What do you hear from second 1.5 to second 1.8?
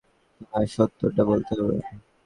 হবে!